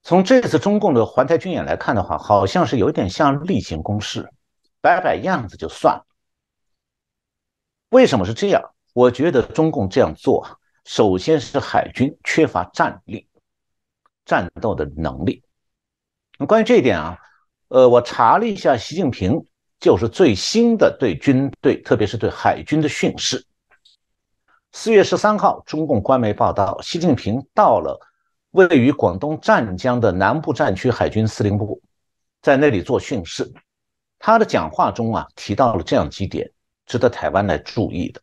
[0.02, 4.30] 从这次中共的环台军演来看的话，好像是有点像例行公事，
[4.80, 6.04] 摆摆样子就算了。
[7.90, 8.62] 为什么是这样？
[8.94, 10.46] 我觉得中共这样做，
[10.84, 13.26] 首先是海军缺乏战力、
[14.24, 15.42] 战斗的能力。
[16.38, 17.18] 那关于这一点啊，
[17.68, 19.44] 呃，我查了一下，习近平
[19.80, 23.44] 就是最新的对军队，特别是对海军的训示。
[24.72, 27.98] 四月十三号，中共官媒报道，习近平到了
[28.50, 31.80] 位于广东湛江的南部战区海军司令部，
[32.42, 33.50] 在那里做训示。
[34.18, 36.48] 他的讲话中啊，提到了这样几点，
[36.86, 38.20] 值得台湾来注意的。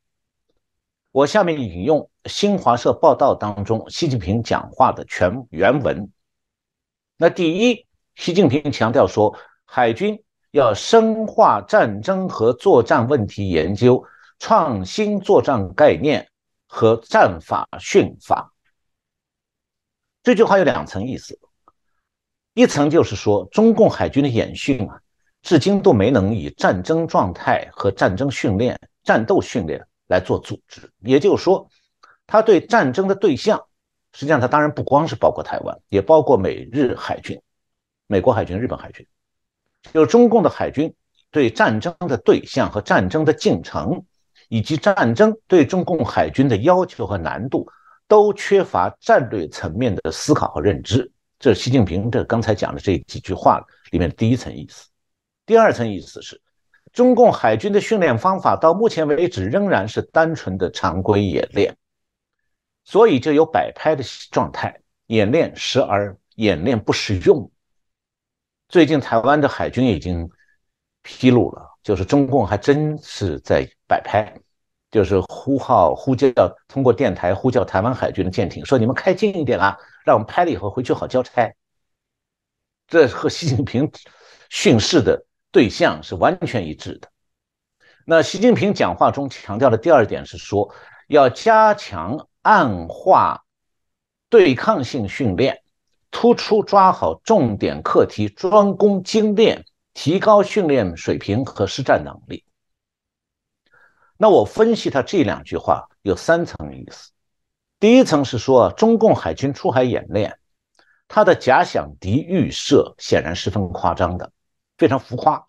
[1.11, 6.09] 我下面引用新华社报道当中习近平讲话的全原文。
[7.17, 14.03] 那第一，习近平强调说，海军要深化战争和作战问题研究，
[14.37, 16.29] 创新作战概念。
[16.75, 18.51] 和战法训法，
[20.21, 21.39] 这句话有两层意思。
[22.53, 24.99] 一层就是说，中共海军的演训啊，
[25.41, 30.91] 至今都没能以战争状态和战争训练、战斗训练来做组织。
[30.99, 31.65] 也就是说，
[32.27, 33.57] 他对战争的对象，
[34.11, 37.41] 实际上他当然不光是包括台湾，也包括美日海军、
[38.07, 39.07] 美国海军、日本海军，
[39.93, 40.93] 就是中共的海军
[41.31, 44.05] 对战争的对象和战争的进程。
[44.55, 47.67] 以及战争对中共海军的要求和难度，
[48.07, 51.11] 都缺乏战略层面的思考和认知。
[51.37, 54.87] 这是习近平这刚才讲的这几句话里面的第一层意思。
[55.45, 56.41] 第二层意思是，
[56.93, 61.75] 中共海军的训练方法到目前为止仍然是单纯的常规演练，
[62.85, 67.51] 所以就有摆拍的状态，演练时而演练不实用。
[68.69, 70.29] 最近台湾的海军已经
[71.01, 71.73] 披露了。
[71.85, 74.35] 就是中共还真是在摆拍，
[74.91, 76.31] 就是呼号呼叫，
[76.67, 81.53] 通过电台呼叫台湾海军的舰艇，说你们开近一点啊，让我们拍了以后回去好交差。
[82.87, 83.91] 这和习近平
[84.49, 87.09] 训示的对象是完全一致的。
[88.05, 90.73] 那习近平讲话中强调的第二点是说，
[91.07, 93.43] 要加强暗化
[94.29, 95.61] 对抗性训练，
[96.11, 99.65] 突出抓好重点课题，专攻精练。
[99.97, 102.44] 提高训练水平和实战能力。
[104.17, 107.11] 那我分析他这两句话有三层意思。
[107.79, 110.37] 第一层是说，中共海军出海演练，
[111.07, 114.31] 他的假想敌预设显然十分夸张的，
[114.77, 115.45] 非常浮夸。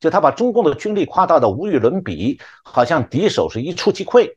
[0.00, 4.34] 就他把中共的军力夸大到无与伦比，好像敌手是一触即溃。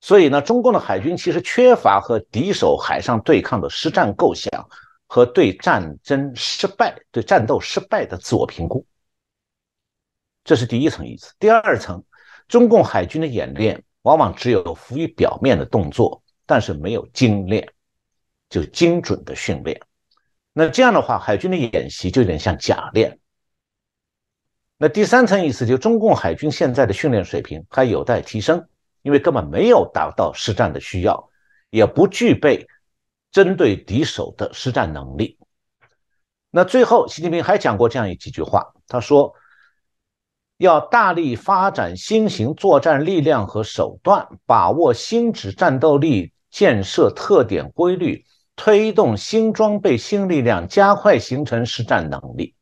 [0.00, 4.68] 所以呢，中共的海军其实缺乏和敌手海上对抗的实战构想。
[5.12, 8.86] 和对战争失败、对战斗失败的自我评估，
[10.44, 11.34] 这是第一层意思。
[11.40, 12.00] 第二层，
[12.50, 17.66] 中共海军的演练往往只有浮于表面的动作，但是没有精练，
[18.50, 19.80] 就精准的训练。
[20.52, 23.18] 那这样的话，海军的演习就有点像假练。
[24.76, 28.66] 那第三层意思，就中共海军现在的训练水平还有待提升，
[29.02, 31.30] 因为根本没有达到实战的需要，
[31.70, 32.66] 也不具备。
[33.32, 35.38] 针对敌手的实战能力。
[36.50, 39.32] 那最后，习近平还讲过这样一几句话，他说
[40.60, 52.54] ：“要大力发展新型作战力量和手段，把握新质战斗力建设特点规律，推动新装备新力量加快形成实战能力。”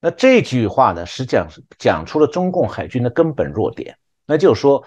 [0.00, 3.98] 那这句话呢，实际上是讲出了中共海军的根本弱点。
[4.24, 4.84] 那就是说，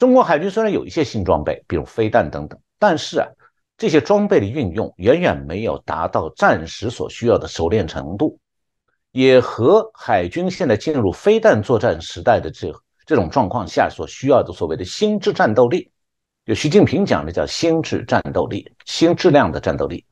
[0.00, 3.28] 中国海军虽然有一些新装备，比如飞弹等等，但是啊。
[3.78, 8.38] 这些装备的运用远远没有达到战时所需要的熟练程度，
[9.12, 12.72] 也和海军现在进入飞弹作战时代的这
[13.06, 15.90] 这种状况下所需要的所谓的新质战斗力，
[16.44, 20.04] 就习近平讲的叫新质战斗力、新质量的战斗力。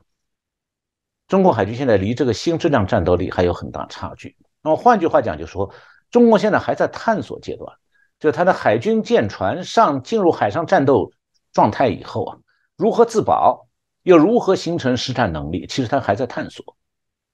[1.27, 4.35] 中国海军现在离这个新质量战斗力还有很大差距。
[4.61, 5.73] 那么换句话讲，就是说
[6.11, 7.75] 中国现在还在探索阶段，
[8.19, 11.11] 就它的海军舰船上进入海上战斗
[11.53, 12.37] 状态以后啊。
[12.77, 13.67] 如何自保，
[14.03, 15.65] 又如何形成实战能力？
[15.67, 16.75] 其实他还在探索，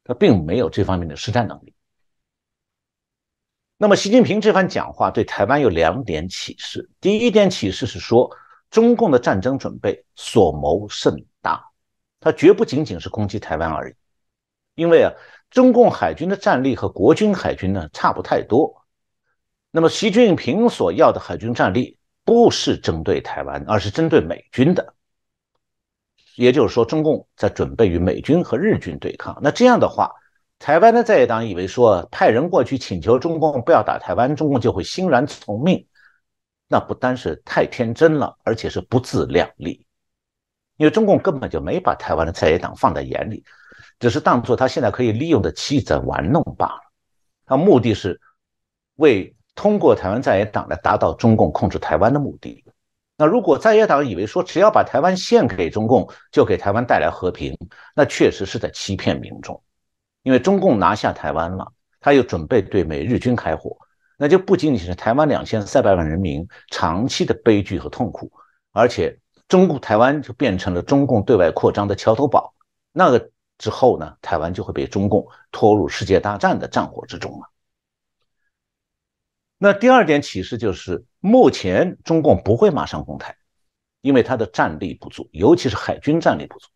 [0.08, 1.74] 他并没有这方面的实战能力。
[3.78, 6.90] 那么，习近平这番讲话对台湾有两点启示。
[7.02, 8.32] 第一点启示是说，
[8.72, 11.64] 中共的战争准备所谋甚大，
[12.22, 13.94] 他绝不仅仅是攻击台湾而已。
[14.76, 15.12] 因为啊，
[15.50, 18.84] 中共海军的战力和国军海军呢差不太多。
[19.72, 24.96] 那么，习近平所要的海军战力不是针对台湾，而是针对美军的。
[26.38, 29.38] 也就是说，中共在准备与美军和日军对抗。
[29.42, 30.12] 那这样的话，
[30.60, 35.86] 台湾的在野党以为说派人过去请求中共不要打台湾，中共就会欣然从命。
[36.68, 39.86] 那不单是太天真了，而且是不自量力。
[40.76, 43.44] 因为中共根本就没把台湾的在野党放在眼里，
[44.00, 46.82] 只是当做他现在可以利用的棋子玩弄罢了。
[47.48, 48.22] 他目的是
[48.98, 52.64] 为通过台湾在野党来达到中共控制台湾的目的。
[53.18, 57.58] 那如果在野党以为说只要把台湾献给中共就给台湾带来和平，
[57.96, 59.62] 那确实是在欺骗民众。
[60.22, 63.78] 因为中共拿下台湾了，他又准备对美日军开火，
[64.18, 68.32] 那就不仅仅是台湾两千三百万人民长期的悲剧和痛苦，
[68.72, 72.54] 而且中共台湾就变成了中共对外扩张的桥头堡。
[72.92, 77.50] 那个之后呢，台湾就会被中共拖入世界大战的战火之中了。
[79.58, 83.36] 那第二点启示就是，目前中共不会马上攻台，
[84.02, 86.68] 因为他的战力不足，尤其是海军战力不足。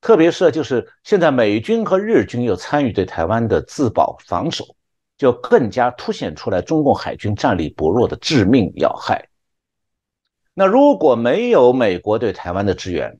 [0.00, 4.76] 特别是就是现在美军和日军又参与对台湾的自保防守，
[5.16, 9.28] 就更加凸显出来中共海军战力薄弱的致命要害。
[10.54, 13.18] 那如果没有美国对台湾的支援，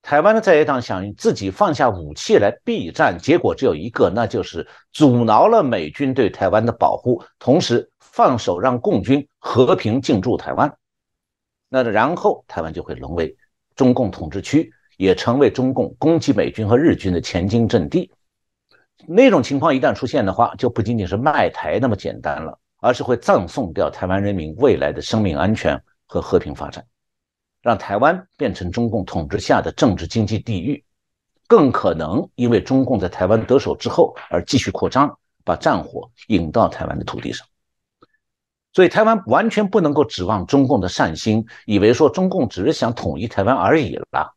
[0.00, 10.74] 台湾的在野党想自己放下武器来避战，结果只有一个，那就是阻挠了美军对台湾的保护，同时放手让共军和平进驻台湾。
[11.68, 13.36] 那然后台湾就会沦为
[13.74, 18.10] 中共统治区，也成为中共攻击美军和日军的前进阵地。
[19.06, 26.82] 那种情况一旦出现的话，就不仅仅是卖台那么简单了，而是会葬送掉台湾人民未来的生命安全和和平发展。
[27.60, 30.82] 让台湾变成中共统治下的政治经济地狱，
[31.46, 37.46] 更可能因为中共在台湾得手之后而继续扩张，把战火引到台湾的土地上。
[38.76, 44.34] 所以，台湾完全不能够指望中共的善心，以为说中共只是想统一台湾而已了。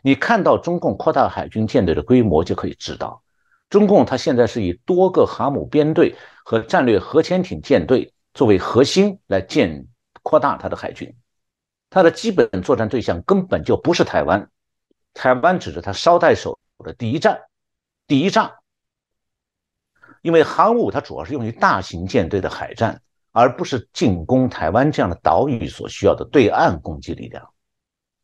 [0.00, 3.22] 你看到中共扩大海军舰队的规模，就可以知道，
[3.68, 9.86] 中共它现在是以多个航母编队和战略核潜艇舰队作为核心来建
[10.22, 11.14] 扩大它的海军。
[11.90, 14.48] 它的基本作战对象根本就不是台湾，
[15.12, 17.42] 台湾只是它捎带手的第一站、
[18.06, 18.52] 第一仗。
[20.22, 23.02] 因为航母它主要是用于大型舰队的海战，
[23.36, 27.46] 而不是进攻台湾这样的岛屿所需要的对岸攻击力量。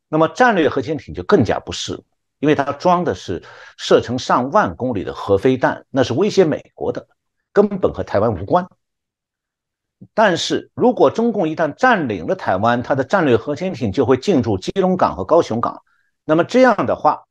[0.09, 2.03] 那么战略核潜艇就更加不是，
[2.39, 3.43] 因为它装的是
[3.77, 7.07] 射程上万公里的核飞弹，那是威胁美国的，
[7.53, 8.67] 根本和台湾无关。
[10.15, 15.83] 但是如果中共一旦占领了台湾，它的战略核潜艇就会进驻基隆港和高雄港。
[16.25, 17.25] 那么这样的话，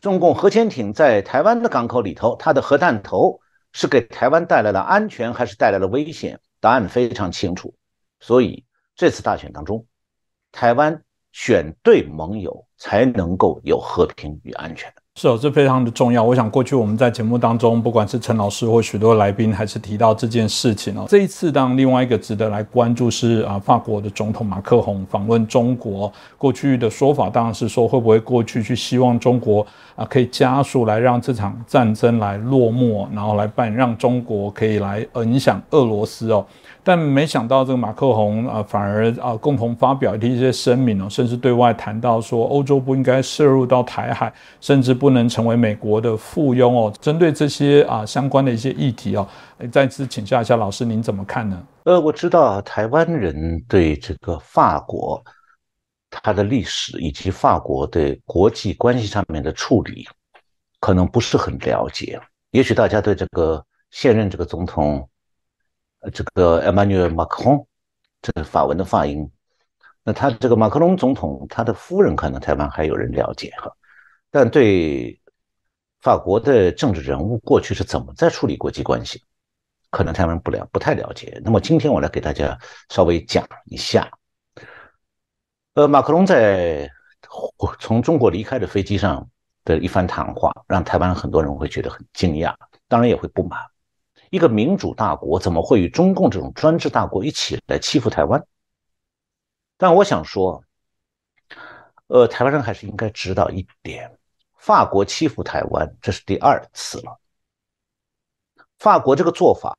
[0.00, 3.40] 中共核潜艇在台湾的港口里头，它的核弹头
[3.72, 6.38] 是给台湾带来了安全，还是带来了危险？
[6.64, 7.74] 答案非常清楚。
[8.20, 8.64] 所以
[8.96, 9.86] 这次大选当中，
[10.50, 14.90] 台湾选对盟友，才能够有和平与安全。
[15.16, 16.24] 是哦，这非常的重要。
[16.24, 21.06] 我想过去我们在节目当中，不管是陈老师或许多来宾，还是提到这件事情哦。
[21.08, 26.12] 这一次，当另外一个值得来关注是啊，法国的总统马克宏访问中国。
[26.36, 36.44] 过去的说法当然是说，会不会过去去希望中国啊可以加速来让这场战争来落幕，然后来办让中国可以来影响俄罗斯哦。
[36.86, 46.92] 但没想到这个马克宏啊，反而啊共同发表一些声明哦，甚至对外谈到说，欧洲不应该涉入到台海，甚至不能成为美国的附庸哦。
[47.00, 49.26] 针对这些啊相关的一些议题哦，
[49.72, 51.66] 再次请教一下老师，您怎么看呢？
[51.84, 55.24] 呃，我知道台湾人对这个法国
[56.10, 60.06] 它的历史以及法国的国际关系上面的处理，
[60.80, 62.20] 可能不是很了解。
[62.50, 65.08] 也许大家对这个现任这个总统。
[66.12, 67.64] 这个 Emmanuel Macron，
[68.20, 69.30] 这个法文的发音，
[70.02, 73.72] 那他这个马克龙总统，他的夫人可能台湾还有人了解哈，
[74.30, 75.20] 但对
[76.00, 79.22] 法国的政治人物过去是怎么在处理国际关系，
[79.90, 81.40] 可能台湾不了不太了解。
[81.44, 82.58] 那么今天我来给大家
[82.90, 84.10] 稍微讲一下，
[85.74, 86.90] 呃，马克龙在
[87.80, 89.26] 从中国离开的飞机上
[89.64, 92.54] 的一番谈话，让台湾很多人会觉得很惊讶，
[92.86, 93.58] 当然也会不满。
[94.34, 98.44] 一个民主大国怎么会与中共这种专制大国一起来欺负台湾？
[99.76, 100.64] 但我想说，
[102.08, 104.18] 呃，台湾人还是应该知道一点：
[104.56, 107.16] 法国欺负台湾这是第二次了。
[108.80, 109.72] 法国这个做法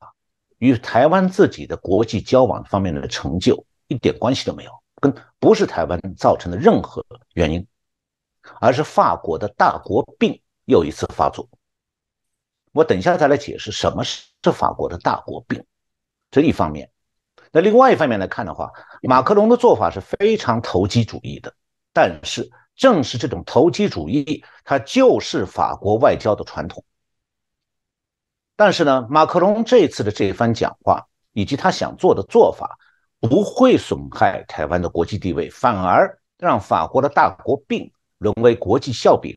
[0.56, 7.04] 与台湾自己的国际交往方面的成就一点关系都没有，跟不是台湾造成的任何
[7.34, 7.66] 原因，
[8.58, 11.46] 而是法国的大国病又一次发作。
[12.76, 15.64] 我等一下再来解释什么是法国的大国病，
[16.30, 16.90] 这一方面。
[17.50, 18.70] 那另外一方面来看的话，
[19.00, 21.54] 马克龙的做法是非常投机主义的。
[21.94, 26.84] 但是正是这种投机主义，它就是法国外交的传统。
[28.56, 32.76] 但是呢，马克龙这次的这一番讲话以及他想做的做法，
[33.20, 39.34] 不会损害台湾的国际地位，反而让法国的大国病沦为国际笑柄，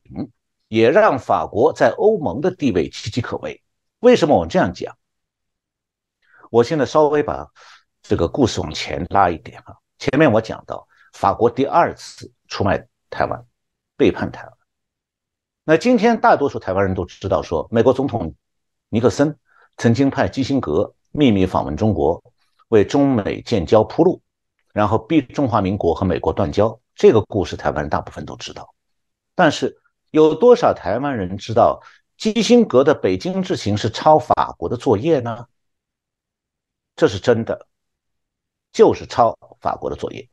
[0.70, 3.62] 也让法国在欧盟的地位岌岌可危。
[4.00, 4.96] 为什么我这样讲？
[6.50, 7.46] 我现在稍微把
[8.02, 9.76] 这个故事往前拉一点啊。
[9.98, 13.46] 前面我讲到，法国第二次出卖台湾，
[13.98, 14.54] 背叛台湾。
[15.66, 18.34] 那今天大多数台湾人都知道，说美国总统
[18.90, 19.38] 尼克森
[19.78, 22.24] 曾经派基辛格秘密访问中国，
[22.70, 24.22] 为中美建交铺路，
[24.72, 26.80] 然后逼中华民国和美国断交。
[26.96, 28.74] 这个故事台湾人大部分都知道，
[29.36, 29.76] 但是
[30.12, 31.82] 有多少台湾人知道
[32.18, 35.46] 基辛格的北京之行是抄法国的作业呢？
[36.96, 37.68] 这是真的，
[38.72, 40.28] 就是抄法国的作业。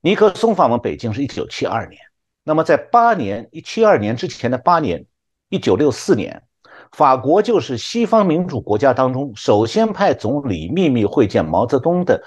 [0.00, 2.00] 尼克松访问北京是一九七二年，
[2.44, 5.06] 那么在八年一七二年之前的八年，
[5.48, 6.44] 一九六四年，
[6.92, 12.24] 法国就是西方民主国家当中首先派总理秘密会见毛泽东的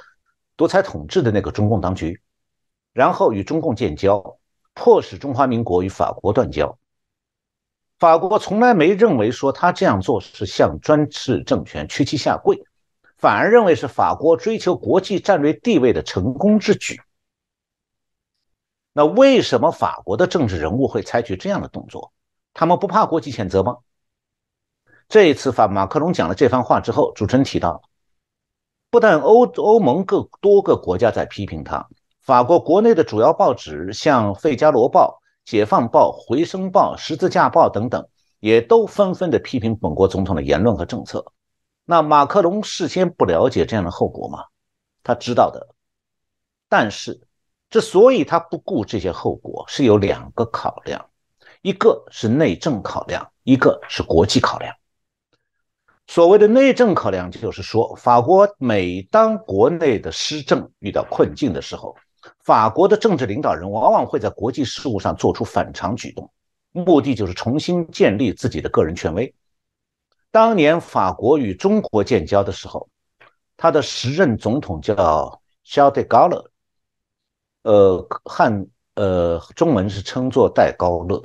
[0.55, 2.21] 独裁统治的那个中共当局，
[2.93, 4.38] 然后与中共建交，
[4.76, 6.78] 迫使中华民国与法国断交。
[7.97, 12.63] 法国从来没认为说他这样做是向专制政权屈膝下跪。
[13.17, 17.01] 反而认为是法国追求国际战略地位的成功之举。
[18.91, 22.11] 那为什么法国的政治人物会采取这样的动作？
[22.53, 23.78] 他们不怕国际谴责吗？
[25.07, 27.82] 这一次法马克龙讲了这番话之后，主持人提到，
[28.91, 31.88] 不但欧欧盟各多个国家在批评他，
[32.26, 35.21] 法国国内的主要报纸像《费加罗报》
[35.51, 38.03] 《解放报》《回声报》《十字架报》等等，
[38.39, 41.23] 也都纷纷的批评本国总统的言论和政策。
[41.86, 44.39] 那马克龙事先不了解这样的后果吗？
[45.03, 45.67] 他知道的，
[46.67, 47.21] 但是
[47.69, 51.05] 之所以他不顾这些后果，是有两个考量，
[51.61, 54.73] 一个是内政考量，一个是国际考量。
[56.07, 61.95] 所谓的内政考量，就是说，法国每当国内的施政遇到困境的时候，
[62.43, 66.32] 法国的政治领导人往往会在国际事务上做出反常举动，
[66.71, 69.34] 目的就是重新建立自己的个人权威。
[70.32, 72.89] 当年法国与中国建交的时候，
[73.55, 76.51] 他的时任总统叫肖德高勒，
[77.63, 81.21] 呃，汉呃中文是称作戴高乐。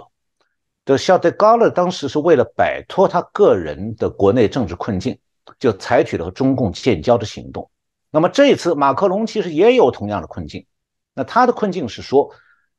[0.84, 5.18] 这肖德高勒当时是为了摆脱他个人的国内政治困境，
[5.58, 7.68] 就采取了和中共建交的行动。
[8.10, 10.66] 那么这一次马克龙其实也有同样的困境，
[11.14, 12.32] 那他的困境是说，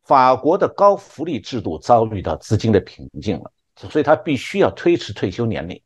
[0.04, 5.82] 法国的高福利制度遭遇到资金的瓶颈了，所以他必须要推迟退休年龄。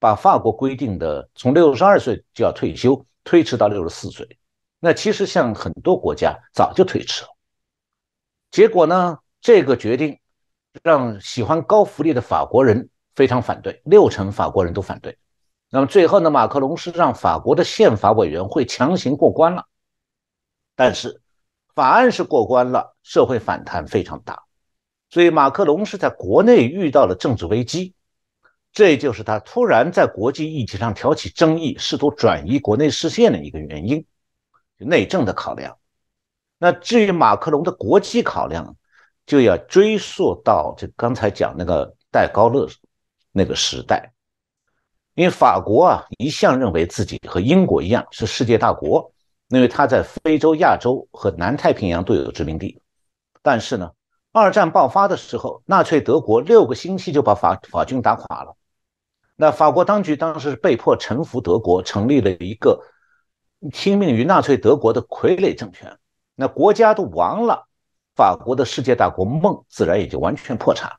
[0.00, 4.38] 把法国规定的从六十二岁就要退休推迟到六十四岁，
[4.78, 7.28] 那其实像很多国家早就推迟了。
[8.52, 10.16] 结果呢，这个决定
[10.84, 15.18] 让喜欢高福利的法国人非常反对，六成法国人都反对。
[15.68, 19.66] 那么最后呢，马克龙是让法国的宪法委员会强行过关了，
[20.76, 21.20] 但是
[21.78, 24.42] 法案是过关了，社会反弹非常大，
[25.10, 27.94] 所以马克龙是在国内遇到了政治危机。
[28.72, 34.04] 这就是他突然在国际议题上挑起争议，试图转移国内视线的一个原因，
[34.76, 35.78] 内政的考量。
[36.58, 38.74] 那至于马克龙的国际考量，
[39.24, 42.68] 就要追溯到这刚才讲那个戴高乐
[43.30, 44.12] 那个时代，
[45.14, 49.12] 因为法国啊一向认为自己和英国一样是世界大国，
[49.48, 52.80] 因为他在非洲、亚洲和南太平洋都有殖民地。
[53.42, 53.90] 但是呢，
[54.32, 58.56] 二战爆发的时候，纳粹德国六个星期就把法法军打垮了。
[59.36, 62.82] 那法国当局当时是被迫臣服德国，成立了一个
[63.72, 65.98] 听命于纳粹德国的傀儡政权。
[66.34, 67.68] 那国家都亡了，
[68.14, 70.92] 法国的世界大国梦自然也就完全破产。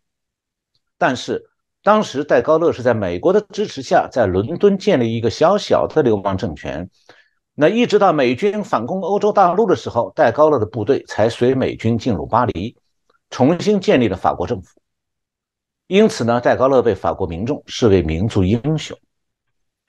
[0.98, 1.50] 但是
[1.84, 6.90] 当时戴高乐是在美国的支持下，在伦敦建立一个小小的流氓政权。
[7.62, 12.74] 那一直到美军反攻欧洲大陆的时候，戴高乐的部队才随美军进入巴黎，
[13.30, 14.80] 重新建立了法国政府。
[15.88, 18.98] 因此呢，戴高乐被法国民众视为民族英雄。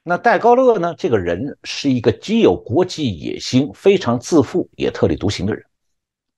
[0.03, 5.65] 那戴高乐呢，这个人是一个既有国际野心、非常自负也特立独行的人。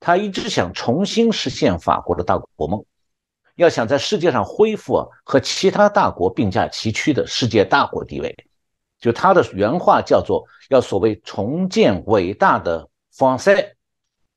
[0.00, 2.84] 他一直想重新实现法国的大国梦，
[3.54, 8.36] 要想在世界上恢复和其他大国并驾齐驱的世界大国地位。
[9.02, 13.74] 就他的原话叫做：“要所谓重建伟大的法塞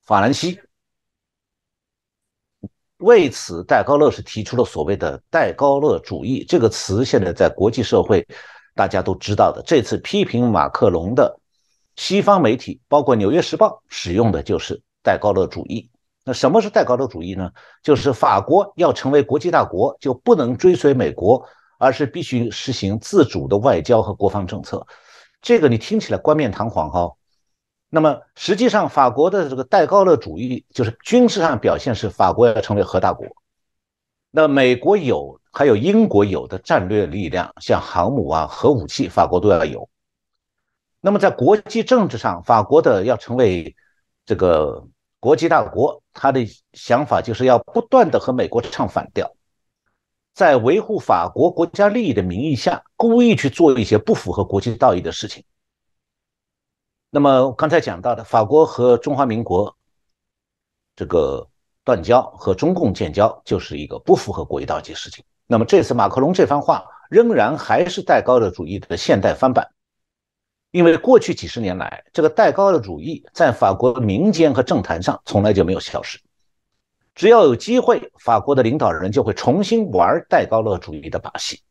[0.04, 0.60] 法兰西。”
[2.98, 8.26] 为此，戴高乐是提出了所谓的“戴高乐主义”这个词，现在在国际社会
[8.74, 9.62] 大家都知道的。
[9.64, 11.40] 这次批评马克龙的
[11.96, 15.92] 西方媒体，包括《纽约时报》，使用的就是“戴高乐主义”。
[16.26, 17.52] 那什么是戴高乐主义呢？
[17.84, 21.48] 就是法国要成为国际大国，就不能追随美国，
[21.78, 24.86] 而是必须实行自主的外交和国防政策。
[25.42, 27.16] 这个你听起来冠冕堂皇哈。
[27.90, 33.26] 那么实际上，法国的这个戴高乐主义就是军事上表现是法国要成为核大国。
[34.32, 39.88] 那美国有，还有英国有的战略力量，像航母啊、核武器，法国都要有。
[41.00, 43.74] 那么在国际政治上，法国的要成为
[44.26, 44.86] 这个
[45.22, 49.32] 国际大国，他的想法就是要不断的和美国唱反调，
[50.36, 55.44] 在维护法国国家利益的名义下，故意去做一些不符合国际道义的事情。
[57.10, 59.76] 那么刚才讲到的，法国和中华民国
[60.96, 61.50] 这个。
[61.86, 65.24] 断交和中共建交就是一个不符合国际道义的事情。
[65.46, 69.70] 那么这次马克龙这番话仍然还是戴高乐主义的现代翻版，
[70.72, 76.20] 因为过去几十年来，这个戴高乐主义在法国民间和政坛上从来就没有消失。
[77.16, 81.62] 只要有机会，法国的领导人就会重新玩戴高乐主义的把戏。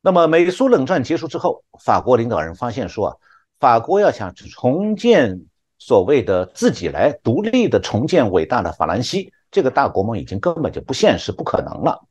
[0.00, 3.16] 那么美苏冷战结束之后，法国领导人发现说啊，
[3.58, 5.46] 法国要想重建。
[5.78, 12.02] 所谓的自己来独立的重建伟大的法兰西，这个大国梦已经根本就不现实、不可能了。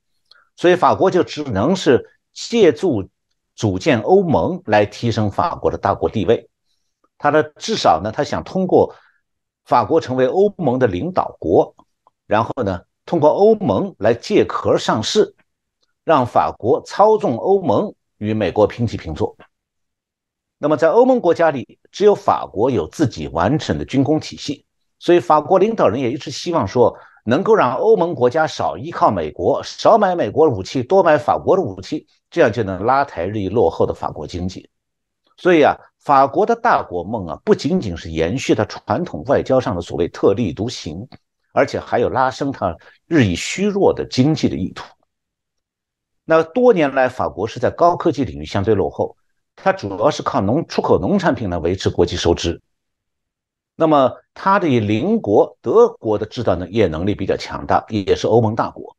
[0.56, 3.10] 所以法国就只能是借助
[3.56, 6.48] 组建欧盟来提升法国的大国地位。
[7.18, 8.94] 他的至少呢，他想通过
[9.66, 11.76] 法国成为欧盟的领导国，
[12.28, 15.36] 然后呢，通过欧盟来借壳上市，
[16.04, 19.36] 让法国操纵欧盟与美国平起平坐。
[20.58, 24.66] 那么，在欧盟国家里，只有法国有自己完整的军工体系，
[25.00, 26.96] 所以法国领导人也一直希望说，
[27.26, 34.70] 能够让欧盟国家少依靠美国，少买美国的武器，多买法国的武器，这样就能拉抬日益落后的法国经济。
[35.38, 35.76] 所以啊，
[36.06, 41.08] 法国的大国梦啊，不仅仅是延续它传统外交上的所谓特立独行，
[41.52, 42.78] 而且还有拉升它
[43.08, 44.86] 日益虚弱的经济的意图。
[46.24, 49.18] 那多年来，法国是在高科技领域相对落后。
[49.56, 52.62] 它主要是靠农出口农产品来维持国际收支。
[53.76, 58.96] 那么，它的邻国德国的制造能业能力比较强大，也是欧盟大国。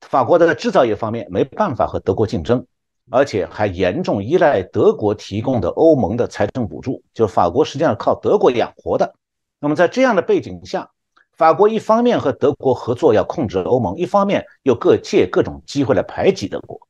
[0.00, 2.64] 法国的制造业方面没办法和德国竞争，
[3.10, 9.14] 而且还严重依赖德国提供的欧盟的财政补助，就是法国实际上靠德国养活的。
[9.60, 10.90] 那么，在这样的背景下，
[11.36, 16.80] 法国一方面和德国合作要控制欧盟，一方面又各借各种机会来排挤德国。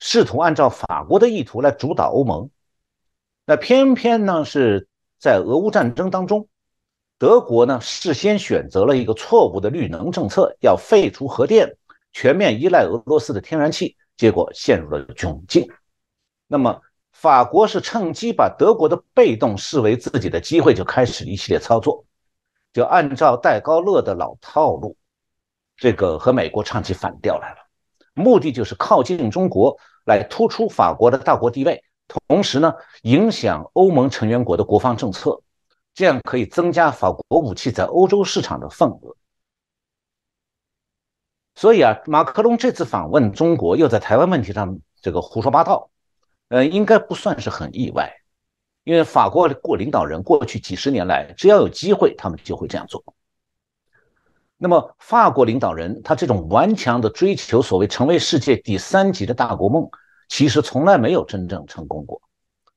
[0.00, 2.50] 试图按照法国的意图来主导欧盟，
[3.46, 6.48] 那偏偏呢是在俄乌战争当中，
[7.18, 11.76] 德国呢事先选择了一个错误的绿能政策，要废除核电，
[12.12, 15.68] 全面依赖俄罗斯的天然气，结果陷入了窘境。
[16.46, 22.04] 那么法国是趁机把德国的被动视为自己的机会，就开始一系列操作，
[22.72, 24.96] 就按照戴高乐的老套路，
[25.76, 27.56] 这个和美国唱起反调来了，
[28.14, 29.76] 目的就是靠近中国。
[30.04, 31.82] 来突出法国的大国地位，
[32.28, 35.42] 同时呢，影响欧盟成员国的国防政策，
[35.94, 39.16] 这样可以增加法国武器在欧洲市场的份额。
[41.54, 45.90] 所以啊，马克龙这次访问中国，又在台湾问题上这个胡说八道，
[46.48, 48.10] 呃，应该不算是很意外，
[48.84, 53.04] 因为法国过领导人过去几十年来，只要有机会，他们就会这样做。
[54.56, 59.90] 那么，法国领导人他这种顽强的追求所谓成为世界第三级的大国梦，
[60.28, 62.22] 其实从来没有真正成功过，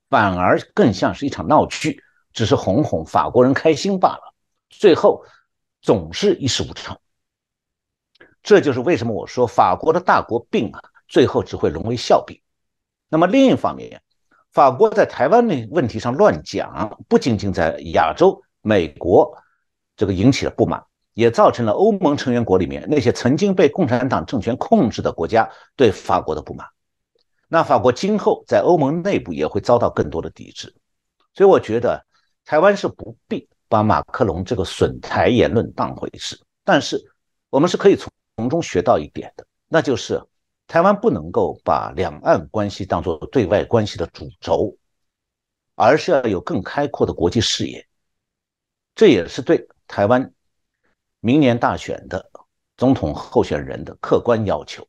[0.10, 2.04] 反而更像是一场闹剧，
[2.34, 4.34] 只是哄哄法国人开心罢了。
[4.70, 5.24] 最后
[5.82, 6.98] 总是一事无成。
[8.46, 12.40] 这就是为什么我说法国的大国病啊，最后只会沦为笑柄。
[13.10, 14.02] 那么另一方面，
[14.54, 19.36] 法国在台湾的问题上乱讲，不仅仅在亚洲、美国
[19.98, 20.82] 这个引起了不满。
[21.16, 26.68] 也造成了欧盟成员国里面那些曾经被共产党政权控制的国家对法国的不满。
[27.48, 30.76] 那法国今后在欧盟内部也会遭到更多的抵制。
[31.34, 32.06] 所以我觉得
[32.44, 36.38] 台湾是不必把马克龙这个损台言论当回事。
[36.66, 37.02] 但是
[37.50, 40.22] 我们是可以从从中学到一点的，那就是
[40.68, 44.76] 台湾不能够把两岸关系当做对外关系的主轴，
[45.76, 47.88] 而是要有更开阔的国际视野。
[48.94, 50.32] 这也是对台湾。
[51.22, 52.30] 明年大选的
[52.78, 54.88] 总统候选人的客观要求，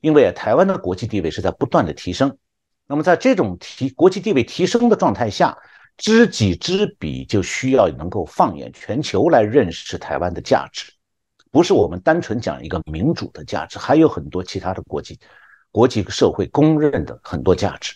[0.00, 2.38] 因为台湾的国际地位是在不断的提升，
[2.86, 5.58] 那么在这种提国际地位提升的状态下，
[5.98, 10.90] 知己知彼就需要能够放眼全球来认识台湾的价值，
[11.50, 15.18] 不是我们单纯讲一个民主的价值，还有很多其他的国际
[15.70, 17.94] 国际社会公认的很多价值，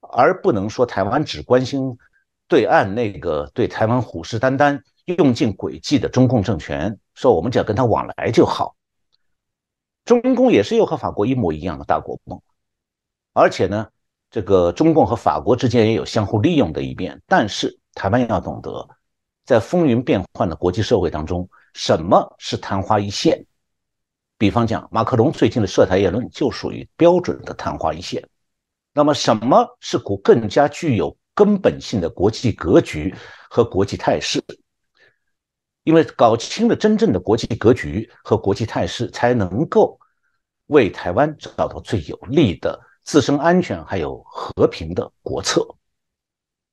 [0.00, 1.96] 而不能说台湾只关心
[2.48, 4.80] 对岸那个对台湾虎视眈眈。
[5.16, 8.74] 用尽诡计的中共政权说：“我们只要跟他往来就好。”
[10.04, 12.42] 中共也是有和法国一模一样的大国梦，
[13.32, 13.86] 而且呢，
[14.32, 18.88] 这个中共和法国之间也有相互利用的一面，但是台湾要懂得，
[19.46, 23.46] 在风云变幻的国际社会当中，什么是昙花一现？
[24.36, 28.28] 比方讲，马克龙最近的涉台言论就属于标准的昙花一现。
[28.92, 33.14] 那么，什么是国更加具有根本性的国际格局
[33.48, 34.42] 和国际态势？
[35.84, 39.96] 因为搞清了真正的国际格局和国际态势，才能够
[40.66, 45.75] 为台湾找到最有利的自身安全还有和平的国策。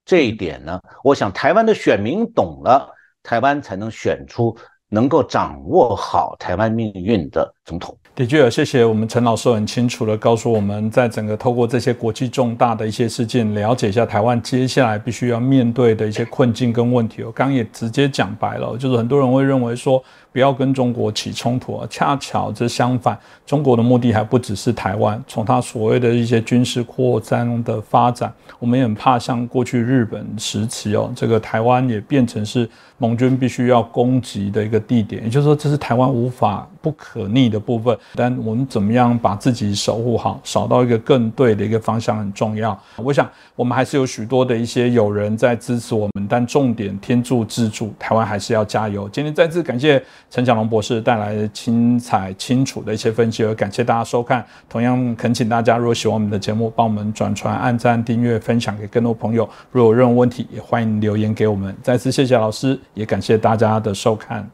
[0.05, 4.57] 这一点呢，我想台湾的选民懂了，台湾才能选出
[4.93, 7.97] 能够掌握好台湾命运的总统。
[8.15, 17.23] 的确，谢谢我们陈老师很清楚的告诉我们，在整个透过这些国际重大的一些事件，了解一下台湾接下来必须要面对的一些困境跟问题。
[17.23, 20.03] 我刚刚也直接讲白了，就是很多人会认为说。
[20.31, 21.87] 不要跟中国起冲突啊！
[21.91, 23.15] 恰巧这相反，
[23.45, 25.23] 中国的目的还不只是台湾。
[25.27, 32.67] 从他所谓的一些军事扩张的发展，我们也很怕像过去日本时期哦，这个台湾也变成是
[33.03, 35.23] 盟军必须要攻击的一个地点。
[35.23, 37.97] 也就是说，这是台湾无法不可逆的部分。
[38.15, 42.79] 但我们怎么样把自己守护好，扫到一个更对的一个方向很重要。
[42.95, 49.09] 我想，我们还是有许多的一些友人在支持我们，但重点天助自助，台湾还是要加油。
[49.09, 50.01] 今天再次感谢。
[50.29, 54.43] 陈小龙博士带来的精彩清楚的一些分析，而感谢大家收看。
[54.67, 59.47] 同样恳请大家，如果喜欢我们的节目，帮我们转传、按赞、订阅、分享给更多朋友。
[59.71, 61.75] 如果有任何问题，也欢迎留言给我们。
[61.83, 64.49] 再次谢谢老师，也感谢大家的收看。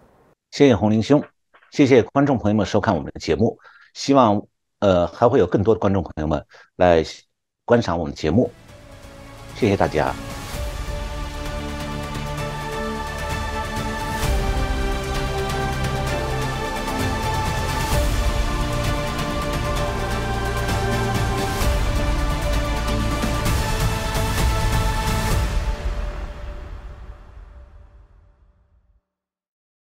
[0.51, 1.23] 谢谢洪林兄，
[1.71, 3.57] 谢谢观众朋友们收看我们的节目。
[3.93, 4.41] 希望
[4.79, 6.43] 呃还会有更多的观众朋友们
[6.77, 7.03] 来
[7.65, 8.49] 观赏我们的节目。
[9.55, 10.38] 谢谢大家。